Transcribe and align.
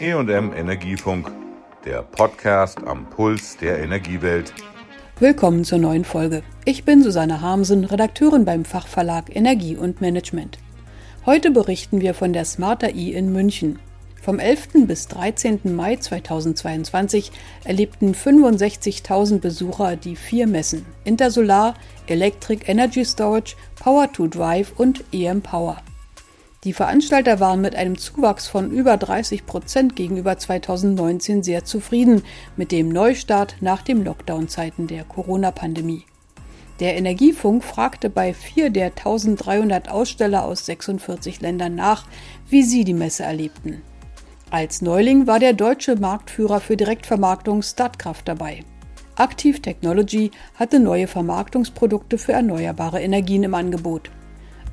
EM 0.00 0.52
Energiefunk, 0.52 1.32
der 1.84 2.02
Podcast 2.02 2.78
am 2.86 3.10
Puls 3.10 3.56
der 3.56 3.80
Energiewelt. 3.80 4.54
Willkommen 5.18 5.64
zur 5.64 5.78
neuen 5.78 6.04
Folge. 6.04 6.44
Ich 6.64 6.84
bin 6.84 7.02
Susanne 7.02 7.40
Harmsen, 7.40 7.82
Redakteurin 7.82 8.44
beim 8.44 8.64
Fachverlag 8.64 9.34
Energie 9.34 9.76
und 9.76 10.00
Management. 10.00 10.58
Heute 11.26 11.50
berichten 11.50 12.00
wir 12.00 12.14
von 12.14 12.32
der 12.32 12.44
Smarter 12.44 12.94
E 12.94 13.10
in 13.10 13.32
München. 13.32 13.80
Vom 14.22 14.38
11. 14.38 14.86
bis 14.86 15.08
13. 15.08 15.74
Mai 15.74 15.96
2022 15.96 17.32
erlebten 17.64 18.14
65.000 18.14 19.40
Besucher 19.40 19.96
die 19.96 20.14
vier 20.14 20.46
Messen 20.46 20.86
Intersolar, 21.02 21.74
Electric 22.06 22.70
Energy 22.70 23.04
Storage, 23.04 23.56
Power 23.74 24.12
to 24.12 24.28
Drive 24.28 24.72
und 24.76 25.02
EM 25.12 25.42
Power. 25.42 25.82
Die 26.64 26.72
Veranstalter 26.72 27.38
waren 27.38 27.60
mit 27.60 27.76
einem 27.76 27.96
Zuwachs 27.98 28.48
von 28.48 28.72
über 28.72 28.96
30 28.96 29.46
Prozent 29.46 29.94
gegenüber 29.94 30.36
2019 30.38 31.44
sehr 31.44 31.64
zufrieden 31.64 32.22
mit 32.56 32.72
dem 32.72 32.88
Neustart 32.88 33.56
nach 33.60 33.82
den 33.82 34.04
Lockdown-Zeiten 34.04 34.88
der 34.88 35.04
Corona-Pandemie. 35.04 36.04
Der 36.80 36.96
Energiefunk 36.96 37.62
fragte 37.62 38.10
bei 38.10 38.34
vier 38.34 38.70
der 38.70 38.86
1300 38.86 39.88
Aussteller 39.88 40.44
aus 40.44 40.66
46 40.66 41.40
Ländern 41.40 41.76
nach, 41.76 42.06
wie 42.48 42.64
sie 42.64 42.82
die 42.82 42.94
Messe 42.94 43.22
erlebten. 43.22 43.82
Als 44.50 44.82
Neuling 44.82 45.28
war 45.28 45.38
der 45.38 45.52
deutsche 45.52 45.94
Marktführer 45.94 46.60
für 46.60 46.76
Direktvermarktung 46.76 47.62
Statkraft 47.62 48.26
dabei. 48.26 48.64
Active 49.16 49.60
Technology 49.60 50.32
hatte 50.54 50.80
neue 50.80 51.06
Vermarktungsprodukte 51.06 52.18
für 52.18 52.32
erneuerbare 52.32 53.00
Energien 53.00 53.44
im 53.44 53.54
Angebot. 53.54 54.10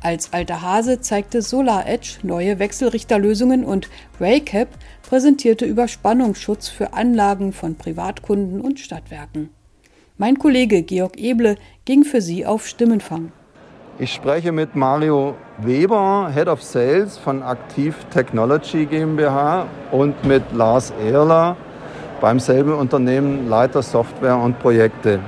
Als 0.05 0.33
alter 0.33 0.61
Hase 0.61 1.01
zeigte 1.01 1.41
Solar 1.41 1.87
Edge 1.87 2.17
neue 2.21 2.59
Wechselrichterlösungen 2.59 3.65
und 3.65 3.89
Raycap 4.21 4.67
präsentierte 5.01 5.65
Überspannungsschutz 5.65 6.69
für 6.69 6.93
Anlagen 6.93 7.53
von 7.53 7.73
Privatkunden 7.73 8.61
und 8.61 8.79
Stadtwerken. 8.79 9.49
Mein 10.19 10.37
Kollege 10.37 10.83
Georg 10.83 11.17
Eble 11.17 11.55
ging 11.85 12.03
für 12.03 12.21
sie 12.21 12.45
auf 12.45 12.67
Stimmenfang. 12.67 13.31
Ich 13.97 14.13
spreche 14.13 14.51
mit 14.51 14.75
Mario 14.75 15.33
Weber, 15.57 16.29
Head 16.31 16.49
of 16.49 16.61
Sales 16.61 17.17
von 17.17 17.41
Active 17.41 17.95
Technology 18.11 18.85
GmbH 18.85 19.65
und 19.91 20.23
mit 20.23 20.43
Lars 20.53 20.93
Ehrler 21.03 21.57
beim 22.21 22.39
selben 22.39 22.73
Unternehmen 22.73 23.49
Leiter 23.49 23.81
Software 23.81 24.37
und 24.37 24.59
Projekte. 24.59 25.19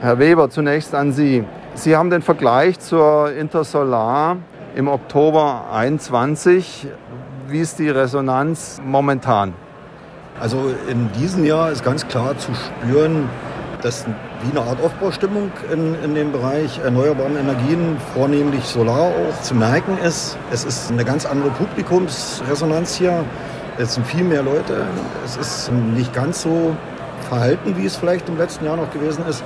Herr 0.00 0.20
Weber, 0.20 0.48
zunächst 0.48 0.94
an 0.94 1.10
Sie. 1.10 1.42
Sie 1.76 1.96
haben 1.96 2.08
den 2.08 2.22
Vergleich 2.22 2.78
zur 2.78 3.32
Intersolar 3.32 4.36
im 4.76 4.86
Oktober 4.86 5.64
21. 5.72 6.86
Wie 7.48 7.58
ist 7.58 7.80
die 7.80 7.88
Resonanz 7.88 8.80
momentan? 8.84 9.54
Also 10.40 10.70
in 10.88 11.10
diesem 11.12 11.44
Jahr 11.44 11.72
ist 11.72 11.84
ganz 11.84 12.06
klar 12.06 12.38
zu 12.38 12.52
spüren, 12.54 13.28
dass 13.82 14.06
wie 14.06 14.56
eine 14.56 14.64
Art 14.64 14.80
Aufbaustimmung 14.84 15.50
in, 15.72 15.96
in 16.04 16.14
dem 16.14 16.30
Bereich 16.30 16.78
erneuerbaren 16.78 17.36
Energien, 17.36 17.96
vornehmlich 18.14 18.64
Solar 18.64 19.08
auch, 19.08 19.42
zu 19.42 19.56
merken 19.56 19.98
ist. 19.98 20.38
Es 20.52 20.64
ist 20.64 20.92
eine 20.92 21.04
ganz 21.04 21.26
andere 21.26 21.50
Publikumsresonanz 21.50 22.94
hier. 22.94 23.24
Es 23.78 23.94
sind 23.94 24.06
viel 24.06 24.22
mehr 24.22 24.44
Leute. 24.44 24.86
Es 25.24 25.36
ist 25.36 25.72
nicht 25.72 26.14
ganz 26.14 26.42
so 26.42 26.76
verhalten, 27.28 27.76
wie 27.76 27.84
es 27.84 27.96
vielleicht 27.96 28.28
im 28.28 28.38
letzten 28.38 28.64
Jahr 28.64 28.76
noch 28.76 28.92
gewesen 28.92 29.24
ist 29.28 29.42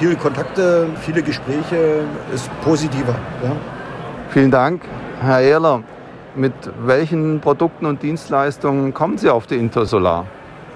viele 0.00 0.16
Kontakte, 0.16 0.88
viele 1.02 1.22
Gespräche, 1.22 2.04
ist 2.34 2.50
positiver. 2.62 3.14
Ja. 3.42 3.52
Vielen 4.30 4.50
Dank, 4.50 4.82
Herr 5.20 5.40
Ehler. 5.40 5.82
Mit 6.34 6.54
welchen 6.86 7.40
Produkten 7.40 7.84
und 7.84 8.02
Dienstleistungen 8.02 8.94
kommen 8.94 9.18
Sie 9.18 9.28
auf 9.28 9.46
die 9.46 9.56
Intersolar? 9.56 10.26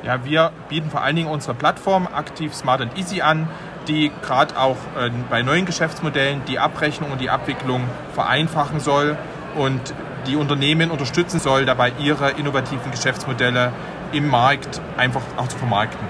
Ja, 0.03 0.23
wir 0.27 0.51
bieten 0.69 0.91
vor 0.91 1.01
allen 1.01 1.17
Dingen 1.17 1.31
unsere 1.31 1.55
Plattform 1.55 2.07
Aktiv 2.07 2.53
Smart 2.55 2.83
and 2.83 2.99
Easy 2.99 3.23
an, 3.23 3.49
die 3.89 4.11
gerade 4.21 4.59
auch 4.59 4.77
äh, 4.99 5.11
bei 5.31 5.41
neuen 5.41 5.65
Geschäftsmodellen 5.65 6.43
die 6.47 6.59
Abrechnung 6.59 7.11
und 7.11 7.19
die 7.19 7.31
Abwicklung 7.31 7.81
vereinfachen 8.13 8.79
soll 8.79 9.17
und 9.55 9.81
die 10.27 10.37
Unternehmen 10.37 10.91
unterstützen 10.91 11.41
soll, 11.41 11.65
dabei 11.65 11.93
ihre 11.99 12.33
innovativen 12.33 12.91
Geschäftsmodelle 12.91 13.73
im 14.13 14.29
Markt 14.29 14.83
einfach 14.99 15.23
auch 15.39 15.49
zu 15.49 15.57
vermarkten. 15.57 16.07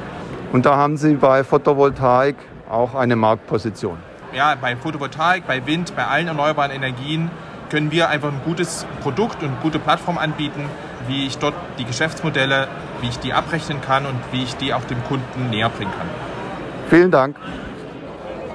Und 0.52 0.66
da 0.66 0.76
haben 0.76 0.96
Sie 0.96 1.14
bei 1.14 1.44
Photovoltaik 1.44 2.36
auch 2.70 2.94
eine 2.94 3.16
Marktposition. 3.16 3.98
Ja, 4.32 4.54
bei 4.60 4.76
Photovoltaik, 4.76 5.46
bei 5.46 5.64
Wind, 5.66 5.94
bei 5.94 6.06
allen 6.06 6.28
erneuerbaren 6.28 6.70
Energien 6.72 7.30
können 7.70 7.90
wir 7.90 8.08
einfach 8.08 8.28
ein 8.28 8.40
gutes 8.44 8.86
Produkt 9.02 9.42
und 9.42 9.48
eine 9.48 9.56
gute 9.62 9.78
Plattform 9.78 10.18
anbieten, 10.18 10.68
wie 11.06 11.26
ich 11.26 11.38
dort 11.38 11.54
die 11.78 11.84
Geschäftsmodelle, 11.84 12.68
wie 13.00 13.08
ich 13.08 13.18
die 13.18 13.32
abrechnen 13.32 13.80
kann 13.80 14.06
und 14.06 14.18
wie 14.32 14.42
ich 14.42 14.56
die 14.56 14.74
auch 14.74 14.84
dem 14.84 15.02
Kunden 15.04 15.50
näher 15.50 15.68
bringen 15.68 15.92
kann. 15.92 16.08
Vielen 16.88 17.10
Dank. 17.10 17.36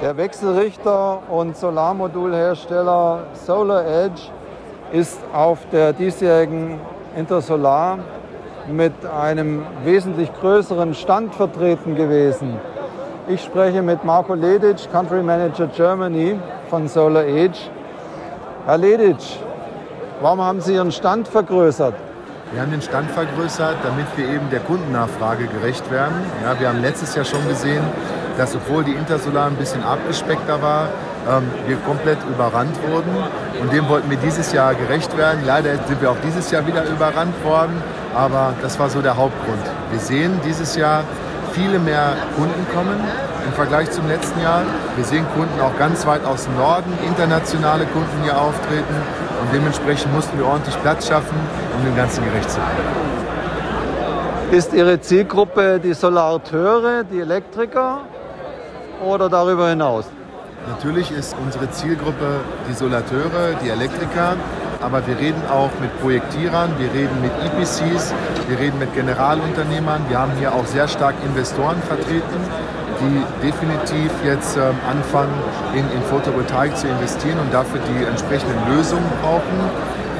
Der 0.01 0.15
Wechselrichter 0.15 1.29
und 1.29 1.57
Solarmodulhersteller 1.57 3.27
Solar 3.33 3.85
Edge 3.85 4.21
ist 4.91 5.19
auf 5.33 5.59
der 5.71 5.93
diesjährigen 5.93 6.79
Intersolar 7.15 7.99
mit 8.71 8.93
einem 9.05 9.65
wesentlich 9.83 10.31
größeren 10.39 10.93
Stand 10.93 11.35
vertreten 11.35 11.95
gewesen. 11.95 12.59
Ich 13.31 13.43
spreche 13.43 13.83
mit 13.83 14.03
Marco 14.03 14.33
Ledic, 14.33 14.91
Country 14.91 15.21
Manager 15.21 15.67
Germany 15.67 16.39
von 16.67 16.87
Solar 16.87 17.21
Age. 17.21 17.69
Herr 18.65 18.79
Ledic, 18.79 19.17
warum 20.19 20.41
haben 20.41 20.61
Sie 20.61 20.73
Ihren 20.73 20.91
Stand 20.91 21.27
vergrößert? 21.27 21.93
Wir 22.51 22.59
haben 22.59 22.71
den 22.71 22.81
Stand 22.81 23.11
vergrößert, 23.11 23.75
damit 23.83 24.07
wir 24.15 24.27
eben 24.27 24.49
der 24.49 24.61
Kundennachfrage 24.61 25.45
gerecht 25.45 25.91
werden. 25.91 26.15
Ja, 26.43 26.59
wir 26.59 26.69
haben 26.69 26.81
letztes 26.81 27.13
Jahr 27.13 27.23
schon 27.23 27.47
gesehen, 27.47 27.83
dass 28.35 28.55
obwohl 28.55 28.83
die 28.83 28.93
Intersolar 28.93 29.45
ein 29.45 29.57
bisschen 29.57 29.83
abgespeckter 29.83 30.59
war, 30.59 30.87
ähm, 31.29 31.43
wir 31.67 31.77
komplett 31.85 32.17
überrannt 32.27 32.75
wurden. 32.89 33.11
Und 33.61 33.71
dem 33.71 33.87
wollten 33.89 34.09
wir 34.09 34.17
dieses 34.17 34.51
Jahr 34.53 34.73
gerecht 34.73 35.15
werden. 35.15 35.41
Leider 35.45 35.75
sind 35.85 36.01
wir 36.01 36.09
auch 36.09 36.21
dieses 36.25 36.49
Jahr 36.49 36.65
wieder 36.65 36.83
überrannt 36.85 37.35
worden, 37.45 37.79
aber 38.15 38.55
das 38.63 38.79
war 38.79 38.89
so 38.89 39.03
der 39.03 39.17
Hauptgrund. 39.17 39.61
Wir 39.91 39.99
sehen 39.99 40.39
dieses 40.43 40.75
Jahr 40.75 41.03
viele 41.59 41.79
mehr 41.79 42.15
Kunden 42.37 42.65
kommen 42.73 42.97
im 43.45 43.53
Vergleich 43.53 43.91
zum 43.91 44.07
letzten 44.07 44.41
Jahr. 44.41 44.61
Wir 44.95 45.03
sehen 45.03 45.25
Kunden 45.35 45.59
auch 45.59 45.77
ganz 45.77 46.05
weit 46.05 46.23
aus 46.23 46.45
dem 46.45 46.55
Norden, 46.55 46.93
internationale 47.05 47.85
Kunden 47.85 48.23
hier 48.23 48.39
auftreten 48.39 48.95
und 49.41 49.53
dementsprechend 49.53 50.13
mussten 50.13 50.37
wir 50.37 50.45
ordentlich 50.45 50.79
Platz 50.81 51.07
schaffen, 51.07 51.35
um 51.77 51.83
dem 51.83 51.95
Ganzen 51.97 52.23
gerecht 52.23 52.49
zu 52.49 52.57
werden. 52.57 53.09
Ist 54.51 54.73
Ihre 54.73 55.01
Zielgruppe 55.01 55.79
die 55.83 55.93
Solarteure, 55.93 57.03
die 57.03 57.19
Elektriker 57.19 57.99
oder 59.05 59.27
darüber 59.27 59.69
hinaus? 59.69 60.05
Natürlich 60.67 61.11
ist 61.11 61.35
unsere 61.43 61.69
Zielgruppe 61.71 62.39
die 62.69 62.73
Solateure, 62.73 63.55
die 63.61 63.69
Elektriker 63.69 64.35
aber 64.81 65.05
wir 65.07 65.17
reden 65.17 65.41
auch 65.49 65.71
mit 65.81 65.99
Projektierern, 66.01 66.71
wir 66.77 66.91
reden 66.93 67.21
mit 67.21 67.31
EPCs, 67.45 68.13
wir 68.47 68.59
reden 68.59 68.79
mit 68.79 68.93
Generalunternehmern. 68.93 70.05
Wir 70.07 70.19
haben 70.19 70.31
hier 70.39 70.53
auch 70.53 70.65
sehr 70.65 70.87
stark 70.87 71.15
Investoren 71.25 71.81
vertreten, 71.81 72.39
die 73.01 73.45
definitiv 73.45 74.11
jetzt 74.25 74.57
ähm, 74.57 74.75
anfangen, 74.89 75.33
in, 75.73 75.85
in 75.91 76.01
Photovoltaik 76.03 76.75
zu 76.77 76.87
investieren 76.87 77.39
und 77.39 77.53
dafür 77.53 77.79
die 77.79 78.05
entsprechenden 78.05 78.75
Lösungen 78.75 79.09
brauchen. 79.21 79.59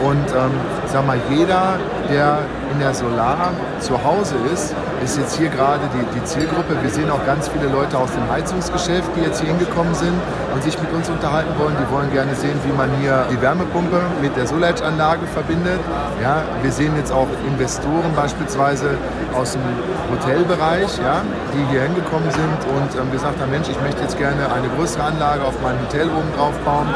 Und 0.01 0.29
ähm, 0.31 0.51
sag 0.87 1.05
mal, 1.05 1.19
jeder, 1.29 1.77
der 2.09 2.39
in 2.71 2.79
der 2.79 2.93
Solar 2.93 3.51
zu 3.79 4.01
Hause 4.03 4.35
ist, 4.53 4.73
ist 5.03 5.17
jetzt 5.17 5.37
hier 5.37 5.49
gerade 5.49 5.81
die, 5.93 6.19
die 6.19 6.23
Zielgruppe. 6.25 6.75
Wir 6.81 6.89
sehen 6.89 7.09
auch 7.09 7.25
ganz 7.25 7.47
viele 7.47 7.67
Leute 7.67 7.97
aus 7.97 8.11
dem 8.11 8.29
Heizungsgeschäft, 8.29 9.09
die 9.15 9.21
jetzt 9.21 9.39
hier 9.41 9.49
hingekommen 9.49 9.93
sind 9.95 10.13
und 10.53 10.63
sich 10.63 10.79
mit 10.79 10.91
uns 10.91 11.09
unterhalten 11.09 11.51
wollen. 11.57 11.75
Die 11.79 11.91
wollen 11.93 12.11
gerne 12.11 12.35
sehen, 12.35 12.59
wie 12.65 12.73
man 12.73 12.89
hier 13.01 13.25
die 13.31 13.41
Wärmepumpe 13.41 14.01
mit 14.21 14.35
der 14.35 14.47
Solar-Anlage 14.47 15.25
verbindet. 15.27 15.79
Ja, 16.21 16.43
wir 16.61 16.71
sehen 16.71 16.95
jetzt 16.97 17.11
auch 17.11 17.27
Investoren 17.47 18.13
beispielsweise 18.15 18.97
aus 19.35 19.53
dem 19.53 19.61
Hotelbereich, 20.11 20.97
ja, 20.99 21.21
die 21.53 21.63
hier 21.71 21.83
hingekommen 21.83 22.29
sind 22.31 22.59
und 22.75 22.99
ähm, 22.99 23.11
gesagt 23.11 23.39
haben, 23.39 23.51
Mensch, 23.51 23.69
ich 23.69 23.79
möchte 23.81 24.01
jetzt 24.01 24.17
gerne 24.17 24.51
eine 24.51 24.67
größere 24.75 25.03
Anlage 25.03 25.43
auf 25.43 25.55
mein 25.61 25.79
Hotel 25.79 26.07
oben 26.09 26.31
drauf 26.35 26.53
bauen 26.65 26.87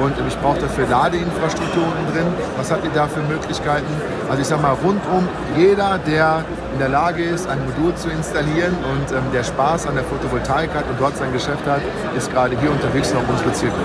und 0.00 0.14
ich 0.26 0.36
brauche 0.38 0.60
dafür 0.60 0.86
Ladeinfrastruktur 0.88 1.82
unten 1.82 2.12
drin. 2.12 2.26
Was 2.56 2.70
habt 2.70 2.84
ihr 2.84 2.90
da 2.94 3.06
für 3.06 3.20
Möglichkeiten? 3.20 3.86
Also 4.28 4.42
ich 4.42 4.48
sage 4.48 4.62
mal, 4.62 4.74
rundum 4.82 5.28
jeder, 5.56 5.98
der 6.06 6.44
in 6.72 6.78
der 6.78 6.88
Lage 6.88 7.22
ist, 7.22 7.48
ein 7.48 7.58
Modul 7.66 7.94
zu 7.94 8.08
installieren 8.08 8.76
und 8.92 9.16
ähm, 9.16 9.24
der 9.32 9.44
Spaß 9.44 9.86
an 9.86 9.94
der 9.94 10.04
Photovoltaik 10.04 10.74
hat 10.74 10.88
und 10.88 11.00
dort 11.00 11.16
sein 11.16 11.32
Geschäft 11.32 11.66
hat, 11.66 11.80
ist 12.16 12.32
gerade 12.32 12.58
hier 12.58 12.70
unterwegs 12.70 13.12
noch 13.12 13.28
unsere 13.28 13.52
Zielgruppe. 13.52 13.84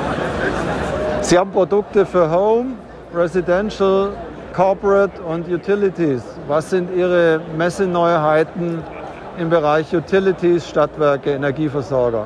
Sie 1.21 1.37
haben 1.37 1.51
Produkte 1.51 2.05
für 2.05 2.29
Home, 2.31 2.75
Residential, 3.13 4.11
Corporate 4.53 5.21
und 5.21 5.47
Utilities. 5.47 6.23
Was 6.47 6.69
sind 6.69 6.89
Ihre 6.95 7.41
Messeneuheiten 7.57 8.81
im 9.37 9.49
Bereich 9.49 9.93
Utilities, 9.93 10.67
Stadtwerke, 10.67 11.31
Energieversorger? 11.31 12.25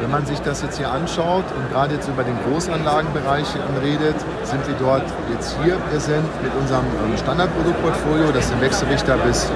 Wenn 0.00 0.10
man 0.10 0.26
sich 0.26 0.40
das 0.40 0.62
jetzt 0.62 0.76
hier 0.78 0.90
anschaut 0.90 1.44
und 1.56 1.72
gerade 1.72 1.94
jetzt 1.94 2.08
über 2.08 2.22
den 2.22 2.36
Großanlagenbereich 2.44 3.46
redet, 3.82 4.16
sind 4.44 4.66
wir 4.66 4.74
dort 4.78 5.04
jetzt 5.32 5.56
hier 5.62 5.76
präsent 5.90 6.28
mit 6.42 6.52
unserem 6.54 6.84
ähm, 6.84 7.16
Standardproduktportfolio. 7.16 8.32
Das 8.32 8.48
sind 8.48 8.60
Wechselrichter 8.60 9.16
bis 9.18 9.48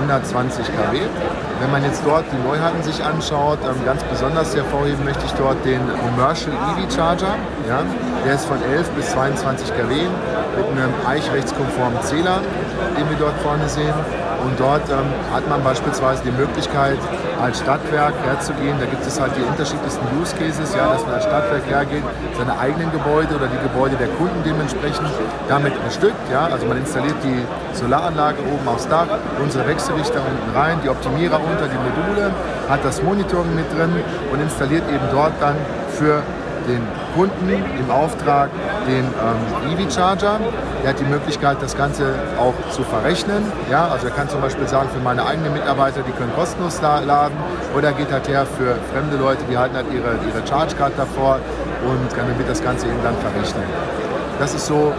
120 0.00 0.68
ähm, 0.68 0.74
kW. 0.74 1.00
Wenn 1.60 1.70
man 1.70 1.84
jetzt 1.84 2.02
dort 2.04 2.24
die 2.30 2.46
Neuheiten 2.46 2.82
sich 2.82 3.02
anschaut, 3.02 3.58
ähm, 3.64 3.84
ganz 3.84 4.02
besonders 4.04 4.54
hervorheben 4.54 5.04
möchte 5.04 5.24
ich 5.26 5.32
dort 5.32 5.64
den 5.64 5.80
Commercial 6.02 6.52
EV 6.52 6.94
Charger. 6.94 7.34
Ja, 7.68 7.82
der 8.24 8.34
ist 8.34 8.44
von 8.46 8.58
11 8.62 8.90
bis 8.90 9.10
22 9.10 9.68
kW 9.76 9.94
mit 10.56 10.66
einem 10.66 10.92
eichrechtskonformen 11.06 12.00
Zähler, 12.02 12.40
den 12.96 13.08
wir 13.10 13.16
dort 13.18 13.38
vorne 13.42 13.68
sehen. 13.68 13.94
Und 14.44 14.60
dort 14.60 14.84
ähm, 14.90 15.08
hat 15.32 15.48
man 15.48 15.64
beispielsweise 15.64 16.22
die 16.22 16.30
Möglichkeit, 16.30 16.98
als 17.42 17.60
Stadtwerk 17.60 18.14
herzugehen. 18.24 18.76
Da 18.78 18.86
gibt 18.86 19.04
es 19.06 19.20
halt 19.20 19.32
die 19.36 19.42
unterschiedlichsten 19.42 20.04
Use 20.20 20.36
Cases, 20.36 20.74
ja, 20.76 20.92
dass 20.92 21.02
man 21.04 21.14
als 21.14 21.24
Stadtwerk 21.24 21.66
hergeht, 21.66 22.02
seine 22.36 22.58
eigenen 22.58 22.92
Gebäude 22.92 23.34
oder 23.34 23.48
die 23.48 23.62
Gebäude 23.62 23.96
der 23.96 24.08
Kunden 24.08 24.42
dementsprechend 24.44 25.08
damit 25.48 25.72
bestückt. 25.84 26.20
Ja. 26.30 26.46
Also 26.52 26.66
man 26.66 26.76
installiert 26.76 27.16
die 27.24 27.40
Solaranlage 27.72 28.38
oben 28.44 28.68
aufs 28.68 28.86
Dach, 28.88 29.08
unsere 29.42 29.66
Wechselrichter 29.66 30.20
unten 30.20 30.56
rein, 30.56 30.78
die 30.84 30.88
Optimierer 30.88 31.40
unter 31.40 31.66
die 31.66 31.80
Module, 31.80 32.30
hat 32.68 32.84
das 32.84 33.02
Monitoring 33.02 33.54
mit 33.54 33.66
drin 33.72 33.92
und 34.30 34.40
installiert 34.40 34.84
eben 34.88 35.08
dort 35.10 35.32
dann 35.40 35.56
für 35.90 36.22
den 36.66 36.82
Kunden 37.14 37.48
im 37.48 37.90
Auftrag 37.90 38.50
den 38.86 39.04
ähm, 39.04 39.78
EV-Charger. 39.78 40.40
Er 40.82 40.90
hat 40.90 41.00
die 41.00 41.04
Möglichkeit, 41.04 41.58
das 41.60 41.76
Ganze 41.76 42.14
auch 42.38 42.54
zu 42.70 42.82
verrechnen. 42.82 43.42
Ja, 43.70 43.88
also 43.88 44.06
er 44.06 44.12
kann 44.12 44.28
zum 44.28 44.40
Beispiel 44.40 44.66
sagen, 44.68 44.88
für 44.92 45.00
meine 45.00 45.24
eigenen 45.26 45.52
Mitarbeiter, 45.52 46.02
die 46.02 46.12
können 46.12 46.32
kostenlos 46.34 46.80
laden. 46.82 47.36
Oder 47.76 47.92
geht 47.92 48.12
halt 48.12 48.28
her 48.28 48.46
für 48.46 48.76
fremde 48.92 49.16
Leute, 49.16 49.42
die 49.50 49.56
halten 49.56 49.76
halt 49.76 49.86
ihre, 49.92 50.18
ihre 50.28 50.46
Charge-Card 50.46 50.92
davor 50.96 51.38
und 51.84 52.16
dann 52.16 52.38
wird 52.38 52.48
das 52.48 52.62
Ganze 52.62 52.86
eben 52.86 53.02
dann 53.02 53.16
verrechnen. 53.18 53.64
Das 54.38 54.54
ist 54.54 54.66
so 54.66 54.92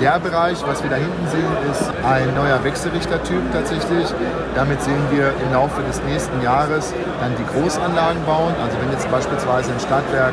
der 0.00 0.18
Bereich, 0.18 0.56
was 0.66 0.82
wir 0.82 0.88
da 0.88 0.96
hinten 0.96 1.28
sehen, 1.28 1.52
ist 1.70 1.92
ein 2.04 2.34
neuer 2.34 2.64
Wechselrichtertyp 2.64 3.52
tatsächlich. 3.52 4.08
Damit 4.54 4.80
sehen 4.82 5.02
wir 5.10 5.34
im 5.44 5.52
Laufe 5.52 5.82
des 5.82 6.02
nächsten 6.04 6.40
Jahres 6.42 6.94
dann 7.20 7.36
die 7.36 7.44
Großanlagen 7.44 8.24
bauen. 8.24 8.54
Also 8.64 8.78
wenn 8.80 8.90
jetzt 8.92 9.10
beispielsweise 9.10 9.72
ein 9.72 9.80
Stadtwerk 9.80 10.32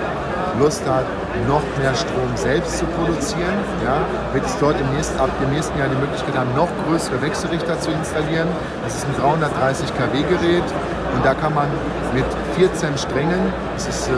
Lust 0.59 0.81
hat, 0.89 1.05
noch 1.47 1.61
mehr 1.77 1.93
Strom 1.93 2.31
selbst 2.35 2.79
zu 2.79 2.85
produzieren, 2.85 3.57
ja, 3.83 4.01
wird 4.33 4.45
es 4.45 4.57
dort 4.59 4.79
im 4.79 4.89
nächsten, 4.95 5.19
ab 5.19 5.29
dem 5.41 5.51
nächsten 5.51 5.77
Jahr 5.77 5.87
die 5.87 5.97
Möglichkeit 5.97 6.35
haben, 6.37 6.53
noch 6.55 6.69
größere 6.85 7.21
Wechselrichter 7.21 7.79
zu 7.79 7.91
installieren. 7.91 8.47
Das 8.83 8.95
ist 8.95 9.05
ein 9.05 9.15
330 9.21 9.93
kW 9.93 10.23
Gerät 10.23 10.67
und 11.13 11.25
da 11.25 11.33
kann 11.33 11.53
man 11.53 11.67
mit 12.13 12.25
14 12.57 12.97
Strängen, 12.97 13.53
das 13.75 13.87
ist 13.87 14.09
äh, 14.09 14.17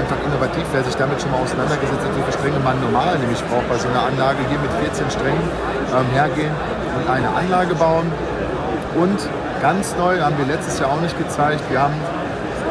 einfach 0.00 0.20
innovativ, 0.24 0.64
wer 0.72 0.84
sich 0.84 0.96
damit 0.96 1.20
schon 1.20 1.30
mal 1.30 1.40
auseinandergesetzt 1.40 2.00
hat, 2.04 2.12
wie 2.16 2.22
viele 2.22 2.36
Stränge 2.36 2.58
man 2.60 2.80
normal 2.80 3.18
nämlich 3.18 3.42
braucht 3.48 3.68
bei 3.68 3.78
so 3.78 3.88
einer 3.88 4.04
Anlage, 4.04 4.38
hier 4.48 4.58
mit 4.58 4.72
14 4.84 5.10
Strängen 5.10 5.44
ähm, 5.96 6.06
hergehen 6.12 6.52
und 6.96 7.10
eine 7.10 7.28
Anlage 7.34 7.74
bauen. 7.74 8.06
Und 8.96 9.18
ganz 9.62 9.94
neu 9.96 10.20
haben 10.20 10.36
wir 10.36 10.46
letztes 10.46 10.78
Jahr 10.78 10.90
auch 10.90 11.00
nicht 11.00 11.16
gezeigt, 11.16 11.62
wir 11.70 11.80
haben 11.80 11.94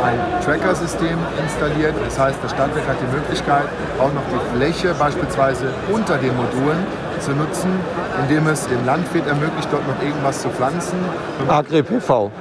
ein 0.04 0.20
Tracker-System 0.44 1.18
installiert. 1.42 1.96
Das 2.04 2.20
heißt, 2.20 2.38
das 2.42 2.52
Stadtwerk 2.52 2.88
hat 2.88 2.98
die 3.02 3.16
Möglichkeit, 3.16 3.66
auch 4.00 4.14
noch 4.14 4.24
die 4.32 4.58
Fläche 4.58 4.94
beispielsweise 4.94 5.68
unter 5.92 6.18
den 6.18 6.36
Modulen 6.36 6.86
zu 7.20 7.32
nutzen, 7.32 7.72
indem 8.22 8.48
es 8.48 8.68
dem 8.68 8.86
Landwirt 8.86 9.28
ermöglicht, 9.28 9.68
dort 9.72 9.88
noch 9.88 10.02
irgendwas 10.02 10.42
zu 10.42 10.50
pflanzen. 10.50 10.98
Agri-PV. 11.48 12.32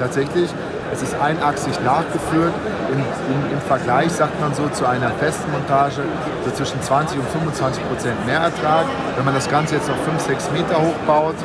Tatsächlich, 0.00 0.50
es 0.92 1.02
ist 1.02 1.14
einachsig 1.20 1.74
nachgeführt. 1.84 2.52
Im, 2.90 2.98
im, 2.98 3.52
Im, 3.52 3.60
Vergleich 3.60 4.12
sagt 4.12 4.40
man 4.40 4.54
so 4.54 4.68
zu 4.68 4.86
einer 4.86 5.10
festen 5.10 5.50
Montage 5.52 6.02
so 6.44 6.50
zwischen 6.52 6.80
20 6.80 7.18
und 7.18 7.28
25 7.28 7.88
Prozent 7.88 8.26
Mehrertrag. 8.26 8.86
Wenn 9.16 9.24
man 9.24 9.34
das 9.34 9.48
Ganze 9.48 9.76
jetzt 9.76 9.88
noch 9.88 9.96
5, 9.96 10.20
6 10.20 10.50
Meter 10.52 10.80
hoch 10.80 10.98
baut, 11.06 11.36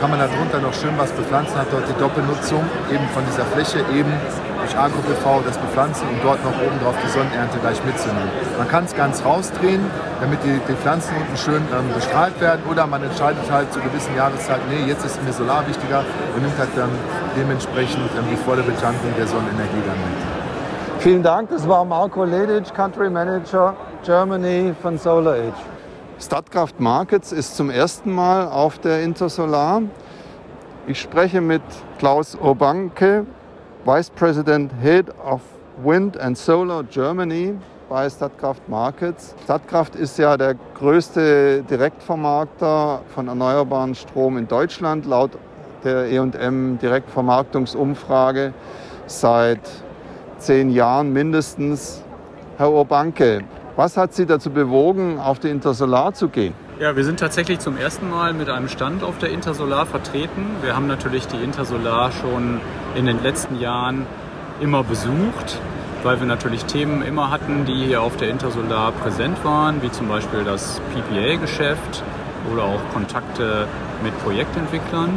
kann 0.00 0.10
man 0.10 0.20
darunter 0.20 0.60
noch 0.60 0.74
schön 0.74 0.92
was 0.96 1.10
bepflanzen, 1.10 1.56
hat 1.58 1.66
dort 1.72 1.88
die 1.88 1.98
Doppelnutzung 1.98 2.62
eben 2.90 3.08
von 3.12 3.24
dieser 3.26 3.44
Fläche 3.44 3.80
eben 3.92 4.12
durch 4.68 4.78
Agro-PV 4.78 5.42
das 5.46 5.56
bepflanzen 5.56 6.06
und 6.08 6.22
dort 6.22 6.44
noch 6.44 6.52
oben 6.60 6.78
drauf 6.82 6.94
die 7.02 7.08
Sonnenernte 7.08 7.58
gleich 7.58 7.82
mitzunehmen. 7.84 8.28
Man 8.58 8.68
kann 8.68 8.84
es 8.84 8.94
ganz 8.94 9.24
rausdrehen, 9.24 9.80
damit 10.20 10.40
die, 10.44 10.60
die 10.68 10.76
Pflanzen 10.76 11.14
unten 11.16 11.36
schön 11.36 11.62
ähm, 11.72 11.94
bestrahlt 11.94 12.38
werden 12.40 12.60
oder 12.70 12.86
man 12.86 13.02
entscheidet 13.02 13.50
halt 13.50 13.72
zu 13.72 13.80
gewissen 13.80 14.14
Jahreszeiten, 14.16 14.62
nee, 14.68 14.86
jetzt 14.86 15.04
ist 15.04 15.22
mir 15.24 15.32
Solar 15.32 15.66
wichtiger 15.66 16.04
und 16.34 16.42
nimmt 16.42 16.58
halt 16.58 16.70
dann 16.76 16.90
dementsprechend 17.36 18.10
ähm, 18.18 18.24
die 18.30 18.36
volle 18.36 18.62
Betankung 18.62 19.12
der 19.16 19.26
Sonnenenergie 19.26 19.82
dann 19.86 19.96
mit. 19.96 21.02
Vielen 21.02 21.22
Dank, 21.22 21.48
das 21.50 21.66
war 21.66 21.84
Marco 21.84 22.24
Ledic, 22.24 22.74
Country 22.74 23.08
Manager 23.08 23.74
Germany 24.04 24.74
von 24.82 24.98
Solar 24.98 25.34
Age. 25.34 25.62
Statkraft 26.20 26.80
Markets 26.80 27.32
ist 27.32 27.56
zum 27.56 27.70
ersten 27.70 28.12
Mal 28.12 28.48
auf 28.48 28.78
der 28.78 29.02
Intersolar. 29.02 29.82
Ich 30.88 31.00
spreche 31.00 31.40
mit 31.40 31.62
Klaus 31.98 32.36
Obanke, 32.40 33.24
Vice 33.88 34.10
President 34.10 34.70
Head 34.82 35.06
of 35.24 35.40
Wind 35.82 36.20
and 36.20 36.36
Solar 36.36 36.82
Germany 36.82 37.54
bei 37.88 38.10
Statkraft 38.10 38.68
Markets. 38.68 39.34
Statkraft 39.44 39.96
ist 39.96 40.18
ja 40.18 40.36
der 40.36 40.56
größte 40.74 41.62
Direktvermarkter 41.62 43.00
von 43.14 43.28
erneuerbaren 43.28 43.94
Strom 43.94 44.36
in 44.36 44.46
Deutschland 44.46 45.06
laut 45.06 45.30
der 45.84 46.06
E&M 46.10 46.78
Direktvermarktungsumfrage 46.82 48.52
seit 49.06 49.60
zehn 50.36 50.68
Jahren 50.68 51.14
mindestens. 51.14 52.02
Herr 52.58 52.70
Obanke, 52.70 53.40
was 53.74 53.96
hat 53.96 54.12
Sie 54.12 54.26
dazu 54.26 54.50
bewogen, 54.50 55.18
auf 55.18 55.38
die 55.38 55.48
Intersolar 55.48 56.12
zu 56.12 56.28
gehen? 56.28 56.52
Ja, 56.78 56.94
wir 56.94 57.04
sind 57.04 57.18
tatsächlich 57.18 57.58
zum 57.60 57.76
ersten 57.76 58.10
Mal 58.10 58.34
mit 58.34 58.50
einem 58.50 58.68
Stand 58.68 59.02
auf 59.02 59.18
der 59.18 59.30
Intersolar 59.30 59.86
vertreten. 59.86 60.46
Wir 60.62 60.76
haben 60.76 60.86
natürlich 60.86 61.26
die 61.26 61.42
Intersolar 61.42 62.12
schon 62.12 62.60
in 62.98 63.06
den 63.06 63.22
letzten 63.22 63.60
Jahren 63.60 64.06
immer 64.60 64.82
besucht, 64.82 65.60
weil 66.02 66.18
wir 66.18 66.26
natürlich 66.26 66.64
Themen 66.64 67.02
immer 67.02 67.30
hatten, 67.30 67.64
die 67.64 67.86
hier 67.86 68.02
auf 68.02 68.16
der 68.16 68.28
Intersolar 68.28 68.90
präsent 68.90 69.44
waren, 69.44 69.82
wie 69.82 69.92
zum 69.92 70.08
Beispiel 70.08 70.42
das 70.42 70.80
PPA-Geschäft 70.92 72.02
oder 72.52 72.64
auch 72.64 72.80
Kontakte 72.92 73.68
mit 74.02 74.18
Projektentwicklern. 74.24 75.10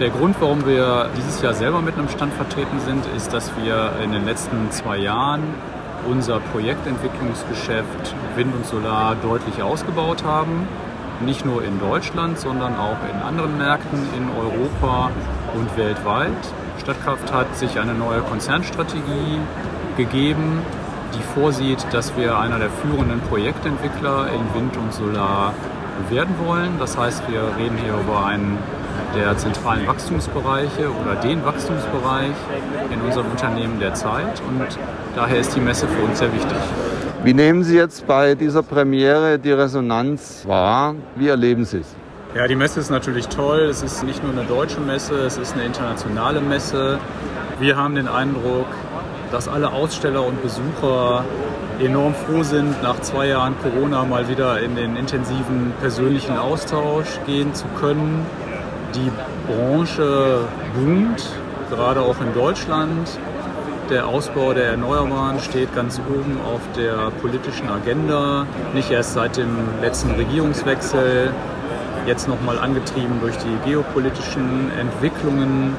Der 0.00 0.08
Grund, 0.08 0.36
warum 0.40 0.64
wir 0.64 1.10
dieses 1.14 1.42
Jahr 1.42 1.52
selber 1.52 1.82
mit 1.82 1.98
einem 1.98 2.08
Stand 2.08 2.32
vertreten 2.32 2.80
sind, 2.86 3.04
ist, 3.14 3.34
dass 3.34 3.52
wir 3.62 3.92
in 4.02 4.12
den 4.12 4.24
letzten 4.24 4.70
zwei 4.70 4.96
Jahren 4.96 5.42
unser 6.08 6.40
Projektentwicklungsgeschäft 6.40 8.14
Wind 8.36 8.54
und 8.54 8.64
Solar 8.64 9.14
deutlich 9.22 9.62
ausgebaut 9.62 10.24
haben. 10.24 10.66
Nicht 11.20 11.44
nur 11.44 11.64
in 11.64 11.80
Deutschland, 11.80 12.38
sondern 12.38 12.76
auch 12.76 12.98
in 13.12 13.20
anderen 13.20 13.58
Märkten 13.58 13.98
in 14.16 14.28
Europa 14.30 15.10
und 15.54 15.76
weltweit. 15.76 16.30
Stadtkraft 16.80 17.32
hat 17.32 17.56
sich 17.56 17.78
eine 17.80 17.94
neue 17.94 18.20
Konzernstrategie 18.20 19.38
gegeben, 19.96 20.62
die 21.14 21.22
vorsieht, 21.40 21.84
dass 21.92 22.16
wir 22.16 22.38
einer 22.38 22.58
der 22.58 22.70
führenden 22.70 23.20
Projektentwickler 23.22 24.28
in 24.28 24.54
Wind 24.54 24.76
und 24.76 24.92
Solar 24.92 25.54
werden 26.08 26.34
wollen. 26.46 26.78
Das 26.78 26.96
heißt, 26.96 27.28
wir 27.28 27.42
reden 27.58 27.76
hier 27.82 27.94
über 27.94 28.24
einen 28.24 28.58
der 29.16 29.36
zentralen 29.36 29.86
Wachstumsbereiche 29.86 30.90
oder 30.90 31.16
den 31.16 31.44
Wachstumsbereich 31.44 32.34
in 32.90 33.00
unserem 33.00 33.30
Unternehmen 33.30 33.80
der 33.80 33.94
Zeit 33.94 34.40
und 34.46 34.78
daher 35.14 35.38
ist 35.38 35.56
die 35.56 35.60
Messe 35.60 35.88
für 35.88 36.02
uns 36.02 36.18
sehr 36.18 36.32
wichtig. 36.32 36.58
Wie 37.24 37.34
nehmen 37.34 37.64
Sie 37.64 37.76
jetzt 37.76 38.06
bei 38.06 38.34
dieser 38.34 38.62
Premiere 38.62 39.38
die 39.38 39.52
Resonanz 39.52 40.44
wahr? 40.46 40.94
Wie 41.16 41.28
erleben 41.28 41.64
Sie 41.64 41.78
es? 41.78 41.94
Ja, 42.34 42.46
die 42.46 42.54
Messe 42.54 42.80
ist 42.80 42.90
natürlich 42.90 43.28
toll. 43.28 43.60
Es 43.60 43.82
ist 43.82 44.02
nicht 44.04 44.22
nur 44.22 44.32
eine 44.32 44.44
deutsche 44.44 44.80
Messe, 44.80 45.14
es 45.14 45.36
ist 45.36 45.54
eine 45.54 45.64
internationale 45.64 46.40
Messe. 46.40 46.98
Wir 47.58 47.76
haben 47.76 47.94
den 47.96 48.08
Eindruck, 48.08 48.66
dass 49.32 49.48
alle 49.48 49.72
Aussteller 49.72 50.24
und 50.24 50.40
Besucher 50.42 51.24
enorm 51.80 52.14
froh 52.14 52.42
sind, 52.42 52.82
nach 52.82 53.00
zwei 53.00 53.28
Jahren 53.28 53.54
Corona 53.62 54.04
mal 54.04 54.28
wieder 54.28 54.60
in 54.60 54.76
den 54.76 54.96
intensiven 54.96 55.72
persönlichen 55.80 56.36
Austausch 56.36 57.18
gehen 57.26 57.54
zu 57.54 57.66
können 57.80 58.26
die 58.94 59.10
Branche 59.46 60.40
boomt, 60.74 61.24
gerade 61.70 62.00
auch 62.00 62.20
in 62.20 62.32
Deutschland. 62.34 63.08
Der 63.90 64.06
Ausbau 64.06 64.52
der 64.52 64.66
Erneuerbaren 64.66 65.38
steht 65.40 65.74
ganz 65.74 65.98
oben 66.10 66.38
auf 66.44 66.60
der 66.76 67.10
politischen 67.22 67.70
Agenda, 67.70 68.46
nicht 68.74 68.90
erst 68.90 69.14
seit 69.14 69.38
dem 69.38 69.48
letzten 69.80 70.10
Regierungswechsel, 70.10 71.32
jetzt 72.06 72.28
nochmal 72.28 72.58
angetrieben 72.58 73.18
durch 73.22 73.34
die 73.38 73.70
geopolitischen 73.70 74.70
Entwicklungen. 74.78 75.74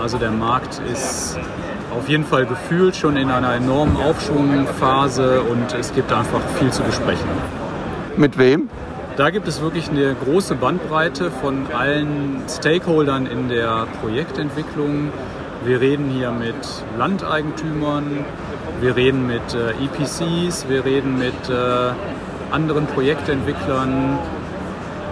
Also 0.00 0.16
der 0.16 0.30
Markt 0.30 0.80
ist 0.90 1.38
auf 1.94 2.08
jeden 2.08 2.24
Fall 2.24 2.46
gefühlt 2.46 2.96
schon 2.96 3.18
in 3.18 3.30
einer 3.30 3.52
enormen 3.52 3.98
Aufschwungphase 3.98 5.42
und 5.42 5.74
es 5.78 5.92
gibt 5.92 6.10
einfach 6.14 6.40
viel 6.58 6.70
zu 6.70 6.82
besprechen. 6.82 7.28
Mit 8.16 8.38
wem? 8.38 8.70
Da 9.18 9.28
gibt 9.28 9.46
es 9.48 9.60
wirklich 9.60 9.90
eine 9.90 10.14
große 10.14 10.54
Bandbreite 10.54 11.30
von 11.30 11.66
allen 11.76 12.42
Stakeholdern 12.48 13.26
in 13.26 13.50
der 13.50 13.86
Projektentwicklung. 14.00 15.12
Wir 15.62 15.78
reden 15.78 16.08
hier 16.08 16.30
mit 16.30 16.54
Landeigentümern, 16.96 18.24
Wir 18.80 18.96
reden 18.96 19.26
mit 19.26 19.42
äh, 19.52 19.72
EPCs, 19.72 20.66
wir 20.70 20.86
reden 20.86 21.18
mit 21.18 21.50
äh, 21.50 21.92
anderen 22.50 22.86
Projektentwicklern. 22.86 24.18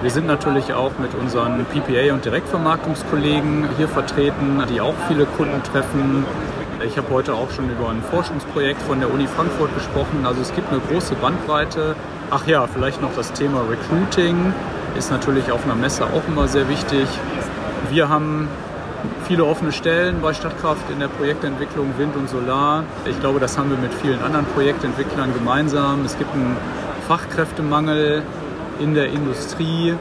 Wir 0.01 0.11
sind 0.11 0.27
natürlich 0.27 0.73
auch 0.73 0.93
mit 0.99 1.15
unseren 1.15 1.67
PPA- 1.67 2.15
und 2.15 2.25
Direktvermarktungskollegen 2.25 3.69
hier 3.77 3.89
vertreten, 3.89 4.63
die 4.71 4.81
auch 4.81 4.95
viele 5.07 5.27
Kunden 5.27 5.63
treffen. 5.65 6.25
Ich 6.87 6.97
habe 6.97 7.11
heute 7.11 7.35
auch 7.35 7.51
schon 7.51 7.69
über 7.69 7.91
ein 7.91 8.03
Forschungsprojekt 8.11 8.81
von 8.81 9.01
der 9.01 9.13
Uni 9.13 9.27
Frankfurt 9.27 9.75
gesprochen. 9.75 10.25
Also 10.25 10.41
es 10.41 10.55
gibt 10.55 10.71
eine 10.71 10.81
große 10.81 11.15
Bandbreite. 11.17 11.95
Ach 12.31 12.47
ja, 12.47 12.67
vielleicht 12.67 13.03
noch 13.03 13.15
das 13.15 13.35
Thema 13.35 13.61
Recruiting 13.69 14.55
ist 14.97 15.11
natürlich 15.11 15.53
auf 15.53 15.65
einer 15.65 15.75
Messe 15.75 16.05
auch 16.07 16.27
immer 16.27 16.49
sehr 16.49 16.71
wichtig. 16.71 17.07
Wir 17.91 18.09
haben 18.09 18.49
viele 19.27 19.45
offene 19.45 19.73
Stellen 19.73 20.21
bei 20.21 20.33
Stadtkraft 20.33 20.89
in 20.91 21.01
der 21.01 21.09
Projektentwicklung 21.09 21.93
Wind 21.99 22.15
und 22.17 22.29
Solar. 22.29 22.85
Ich 23.05 23.19
glaube, 23.21 23.41
das 23.41 23.59
haben 23.59 23.71
wir 23.71 23.79
mit 23.79 23.93
vielen 23.95 24.23
anderen 24.23 24.47
Projektentwicklern 24.47 25.35
gemeinsam. 25.35 26.05
Es 26.05 26.17
gibt 26.19 26.33
einen 26.35 26.57
Fachkräftemangel 27.07 28.23
in 28.81 28.95
der 28.95 29.09
Industrie. 29.09 29.95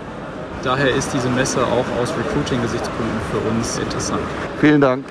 Daher 0.64 0.96
ist 0.96 1.14
diese 1.14 1.30
Messe 1.30 1.60
auch 1.62 1.86
aus 2.02 2.14
Recruiting-Gesichtspunkten 2.18 3.20
für 3.32 3.38
uns 3.50 3.78
interessant. 3.78 4.22
Vielen 4.60 4.82
Dank. 4.82 5.06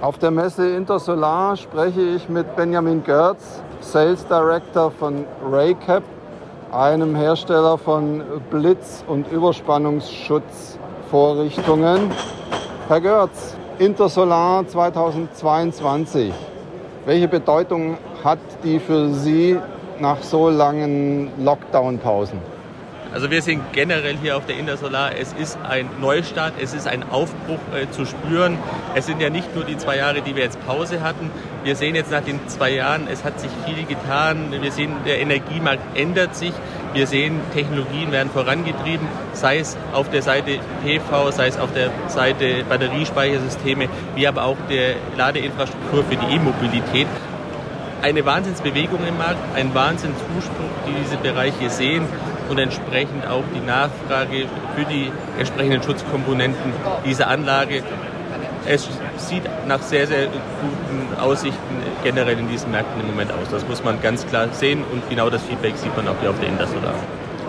Auf 0.00 0.18
der 0.18 0.30
Messe 0.30 0.70
Intersolar 0.70 1.56
spreche 1.56 2.00
ich 2.00 2.28
mit 2.28 2.56
Benjamin 2.56 3.04
Görz, 3.04 3.62
Sales 3.80 4.26
Director 4.26 4.90
von 4.90 5.26
Raycap, 5.50 6.02
einem 6.72 7.14
Hersteller 7.14 7.76
von 7.76 8.22
Blitz- 8.50 9.04
und 9.06 9.30
Überspannungsschutzvorrichtungen. 9.30 12.10
Herr 12.90 13.00
Görz, 13.00 13.56
Intersolar 13.78 14.66
2022, 14.66 16.32
welche 17.06 17.28
Bedeutung 17.28 17.96
hat 18.24 18.40
die 18.64 18.80
für 18.80 19.14
Sie 19.14 19.56
nach 20.00 20.20
so 20.24 20.50
langen 20.50 21.30
Lockdown-Pausen? 21.38 22.40
Also 23.12 23.30
wir 23.30 23.42
sind 23.42 23.62
generell 23.72 24.16
hier 24.16 24.36
auf 24.36 24.46
der 24.46 24.56
Intersolar, 24.56 25.12
es 25.16 25.32
ist 25.34 25.56
ein 25.68 25.88
Neustart, 26.00 26.54
es 26.60 26.74
ist 26.74 26.88
ein 26.88 27.08
Aufbruch 27.08 27.60
äh, 27.72 27.88
zu 27.92 28.04
spüren. 28.06 28.58
Es 28.96 29.06
sind 29.06 29.20
ja 29.20 29.30
nicht 29.30 29.54
nur 29.54 29.64
die 29.64 29.76
zwei 29.76 29.96
Jahre, 29.96 30.20
die 30.22 30.34
wir 30.34 30.42
jetzt 30.42 30.64
Pause 30.66 31.00
hatten. 31.00 31.30
Wir 31.62 31.76
sehen 31.76 31.94
jetzt 31.94 32.10
nach 32.10 32.22
den 32.22 32.40
zwei 32.48 32.70
Jahren, 32.70 33.06
es 33.08 33.22
hat 33.22 33.38
sich 33.38 33.50
viel 33.66 33.84
getan. 33.84 34.52
Wir 34.60 34.72
sehen, 34.72 34.96
der 35.06 35.20
Energiemarkt 35.20 35.96
ändert 35.96 36.34
sich. 36.34 36.52
Wir 36.92 37.06
sehen, 37.06 37.40
Technologien 37.54 38.10
werden 38.10 38.30
vorangetrieben, 38.30 39.06
sei 39.32 39.58
es 39.58 39.76
auf 39.92 40.10
der 40.10 40.22
Seite 40.22 40.58
PV, 40.84 41.30
sei 41.30 41.46
es 41.46 41.58
auf 41.58 41.72
der 41.72 41.90
Seite 42.08 42.64
Batteriespeichersysteme, 42.68 43.88
wie 44.16 44.26
aber 44.26 44.44
auch 44.44 44.56
der 44.68 44.96
Ladeinfrastruktur 45.16 46.02
für 46.04 46.16
die 46.16 46.34
E-Mobilität 46.34 47.06
eine 48.02 48.24
Wahnsinnsbewegung 48.24 49.06
im 49.06 49.18
Markt, 49.18 49.38
ein 49.54 49.72
Wahnsinnszuspruch, 49.74 50.72
die 50.88 50.94
diese 51.04 51.16
Bereiche 51.16 51.70
sehen 51.70 52.04
und 52.48 52.58
entsprechend 52.58 53.26
auch 53.26 53.44
die 53.54 53.64
Nachfrage 53.64 54.46
für 54.74 54.84
die 54.84 55.12
entsprechenden 55.38 55.82
Schutzkomponenten 55.82 56.72
dieser 57.04 57.28
Anlage. 57.28 57.82
Es 58.66 58.88
sieht 59.16 59.42
nach 59.66 59.82
sehr, 59.82 60.06
sehr 60.06 60.26
guten 60.26 61.20
Aussichten 61.20 61.58
generell 62.04 62.38
in 62.38 62.48
diesen 62.48 62.70
Märkten 62.70 63.00
im 63.00 63.08
Moment 63.08 63.32
aus. 63.32 63.48
Das 63.50 63.66
muss 63.66 63.82
man 63.82 64.00
ganz 64.02 64.26
klar 64.26 64.48
sehen 64.52 64.84
und 64.92 65.08
genau 65.08 65.30
das 65.30 65.42
Feedback 65.42 65.76
sieht 65.76 65.96
man 65.96 66.06
auch 66.08 66.16
hier 66.20 66.30
auf 66.30 66.38
der 66.38 66.48
Intersolar. 66.48 66.94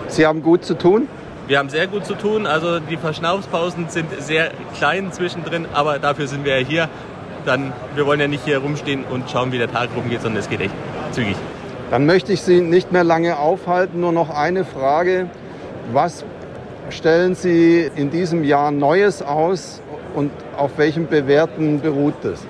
Sie 0.08 0.26
haben 0.26 0.42
gut 0.42 0.64
zu 0.64 0.74
tun? 0.74 1.08
Wir 1.48 1.58
haben 1.58 1.68
sehr 1.68 1.86
gut 1.86 2.06
zu 2.06 2.14
tun. 2.14 2.46
Also 2.46 2.80
die 2.80 2.96
Verschnaufspausen 2.96 3.88
sind 3.88 4.06
sehr 4.20 4.52
klein 4.76 5.12
zwischendrin, 5.12 5.66
aber 5.72 5.98
dafür 5.98 6.26
sind 6.26 6.44
wir 6.44 6.60
ja 6.60 6.66
hier. 6.66 6.88
Dann, 7.44 7.72
wir 7.94 8.06
wollen 8.06 8.20
ja 8.20 8.28
nicht 8.28 8.44
hier 8.44 8.58
rumstehen 8.58 9.04
und 9.04 9.28
schauen, 9.28 9.52
wie 9.52 9.58
der 9.58 9.70
Tag 9.70 9.90
rumgeht, 9.96 10.22
sondern 10.22 10.40
es 10.40 10.48
geht 10.48 10.60
echt 10.60 10.74
zügig. 11.10 11.36
Dann 11.90 12.06
möchte 12.06 12.32
ich 12.32 12.42
Sie 12.42 12.60
nicht 12.60 12.92
mehr 12.92 13.04
lange 13.04 13.38
aufhalten. 13.38 14.00
Nur 14.00 14.12
noch 14.12 14.30
eine 14.30 14.64
Frage. 14.64 15.28
Was 15.92 16.24
stellen 16.90 17.34
Sie 17.34 17.90
in 17.96 18.10
diesem 18.10 18.44
Jahr 18.44 18.70
Neues 18.70 19.22
aus 19.22 19.82
und 20.14 20.30
auf 20.56 20.78
welchem 20.78 21.06
Bewährten 21.06 21.80
beruht 21.80 22.24
es? 22.24 22.44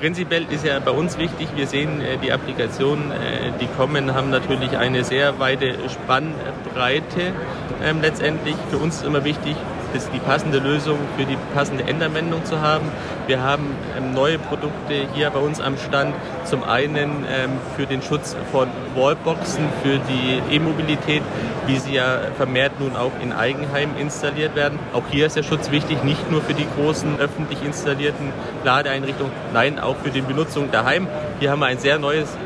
Prinzipiell 0.00 0.46
ist 0.50 0.64
ja 0.64 0.78
bei 0.78 0.92
uns 0.92 1.18
wichtig, 1.18 1.48
wir 1.54 1.66
sehen 1.66 2.00
äh, 2.00 2.16
die 2.22 2.32
Applikationen, 2.32 3.10
äh, 3.10 3.52
die 3.60 3.66
kommen, 3.76 4.14
haben 4.14 4.30
natürlich 4.30 4.76
eine 4.78 5.04
sehr 5.04 5.38
weite 5.38 5.74
Spannbreite 5.90 7.32
ähm, 7.84 8.00
letztendlich. 8.00 8.56
Für 8.70 8.78
uns 8.78 8.96
ist 8.96 9.04
immer 9.04 9.24
wichtig, 9.24 9.56
das 9.92 10.10
die 10.10 10.18
passende 10.18 10.58
Lösung 10.58 10.98
für 11.16 11.24
die 11.24 11.36
passende 11.54 11.84
Endanwendung 11.84 12.44
zu 12.44 12.60
haben. 12.60 12.86
Wir 13.26 13.42
haben 13.42 13.74
ähm, 13.96 14.12
neue 14.12 14.38
Produkte 14.38 15.06
hier 15.14 15.30
bei 15.30 15.40
uns 15.40 15.60
am 15.60 15.76
Stand. 15.76 16.14
Zum 16.44 16.64
einen 16.64 17.24
ähm, 17.30 17.50
für 17.76 17.86
den 17.86 18.02
Schutz 18.02 18.36
von 18.50 18.68
Wallboxen, 18.94 19.64
für 19.82 19.98
die 19.98 20.54
E-Mobilität, 20.54 21.22
wie 21.66 21.78
sie 21.78 21.94
ja 21.94 22.18
vermehrt 22.36 22.80
nun 22.80 22.96
auch 22.96 23.12
in 23.22 23.32
Eigenheimen 23.32 23.96
installiert 23.96 24.56
werden. 24.56 24.78
Auch 24.92 25.04
hier 25.10 25.26
ist 25.26 25.36
der 25.36 25.42
Schutz 25.42 25.70
wichtig, 25.70 26.02
nicht 26.04 26.30
nur 26.30 26.42
für 26.42 26.54
die 26.54 26.66
großen 26.76 27.18
öffentlich 27.20 27.62
installierten 27.64 28.32
Ladeeinrichtungen, 28.64 29.32
nein, 29.52 29.78
auch 29.78 29.96
für 29.96 30.10
die 30.10 30.22
Benutzung 30.22 30.70
daheim. 30.70 31.06
Hier 31.38 31.50
haben 31.50 31.60
wir 31.60 31.66
ein 31.66 31.78
sehr 31.78 31.98
neues 31.98 32.30
äh, 32.34 32.36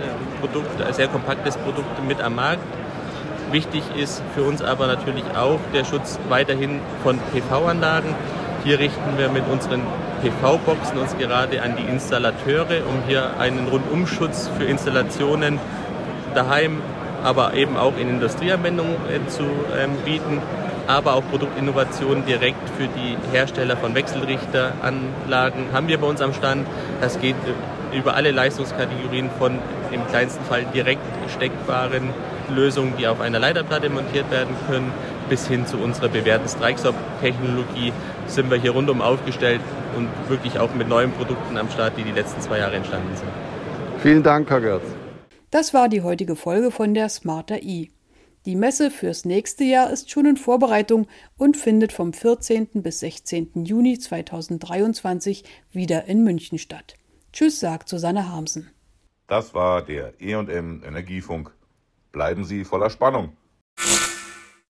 Produkt, 0.41 0.83
ein 0.83 0.93
sehr 0.93 1.09
kompaktes 1.09 1.57
Produkt 1.57 2.05
mit 2.07 2.21
am 2.21 2.35
Markt. 2.35 2.63
Wichtig 3.55 3.85
ist 3.97 4.21
für 4.35 4.43
uns 4.43 4.63
aber 4.63 4.89
natürlich 4.89 5.23
auch 5.37 5.61
der 5.73 5.85
Schutz 5.85 6.19
weiterhin 6.29 6.81
von 7.05 7.21
PV-Anlagen. 7.33 8.13
Hier 8.65 8.81
richten 8.81 9.17
wir 9.17 9.29
mit 9.29 9.45
unseren 9.49 9.81
PV-Boxen 10.23 10.99
uns 10.99 11.17
gerade 11.19 11.63
an 11.63 11.77
die 11.77 11.85
Installateure, 11.85 12.83
um 12.85 13.05
hier 13.07 13.39
einen 13.39 13.69
Rundumschutz 13.69 14.51
für 14.59 14.65
Installationen 14.65 15.61
daheim, 16.35 16.83
aber 17.23 17.55
eben 17.55 17.77
auch 17.77 17.97
in 17.97 18.09
Industrieanwendungen 18.09 18.97
äh, 19.09 19.25
zu 19.29 19.45
ähm, 19.45 19.93
bieten, 20.05 20.43
aber 20.89 21.15
auch 21.15 21.23
Produktinnovationen 21.31 22.27
direkt 22.27 22.69
für 22.77 22.89
die 22.89 23.17
Hersteller 23.31 23.77
von 23.77 23.95
Wechselrichteranlagen 23.95 25.67
haben 25.73 25.87
wir 25.87 25.99
bei 25.99 26.09
uns 26.09 26.21
am 26.21 26.35
Stand. 26.35 26.67
Das 27.01 27.21
geht 27.21 27.37
äh, 27.47 27.97
über 27.97 28.17
alle 28.17 28.33
Leistungskategorien 28.33 29.31
von 29.39 29.61
im 29.93 30.05
kleinsten 30.09 30.45
Fall 30.45 30.67
direkt 30.75 31.07
steckbaren 31.37 32.11
Lösungen, 32.51 32.95
die 32.99 33.07
auf 33.07 33.21
einer 33.21 33.39
Leiterplatte 33.39 33.89
montiert 33.91 34.31
werden 34.31 34.55
können, 34.67 34.93
bis 35.29 35.47
hin 35.47 35.67
zu 35.67 35.79
unserer 35.79 36.09
bewährten 36.09 36.49
Strikestop-Technologie 36.49 37.93
sind 38.27 38.51
wir 38.51 38.59
hier 38.59 38.73
rundum 38.73 39.01
aufgestellt 39.01 39.61
und 39.97 40.09
wirklich 40.29 40.59
auch 40.59 40.75
mit 40.75 40.89
neuen 40.89 41.13
Produkten 41.13 41.57
am 41.57 41.71
Start, 41.71 41.97
die 41.97 42.03
die 42.03 42.13
letzten 42.13 42.41
zwei 42.41 42.59
Jahre 42.59 42.77
entstanden 42.77 43.17
sind. 43.17 43.31
Vielen 43.99 44.23
Dank, 44.23 44.51
Herr 44.51 44.61
Gerz. 44.61 44.83
Das 45.51 45.73
war 45.73 45.89
die 45.89 46.03
heutige 46.03 46.37
Folge 46.37 46.71
von 46.71 46.95
der 46.95 47.09
Smarter 47.09 47.63
E. 47.63 47.89
Die 48.45 48.57
Messe 48.57 48.91
fürs 48.91 49.25
nächste 49.25 49.65
Jahr 49.65 49.91
ist 49.91 50.11
schon 50.11 50.27
in 50.27 50.37
Vorbereitung 50.37 51.07
und 51.39 51.57
findet 51.57 51.93
vom 51.93 52.13
14. 52.13 52.83
bis 52.83 53.01
16. 53.01 53.65
Juni 53.65 53.99
2023 53.99 55.45
wieder 55.73 56.05
in 56.05 56.25
München 56.25 56.59
statt. 56.59 56.97
Tschüss, 57.33 57.59
sagt 57.59 57.89
Susanne 57.89 58.31
Harmsen. 58.31 58.71
Das 59.29 59.55
war 59.55 59.83
der 59.83 60.21
E&M 60.21 60.83
Energiefunk. 60.85 61.55
Bleiben 62.15 62.45
Sie 62.45 62.65
voller 62.65 62.91
Spannung. 62.91 63.37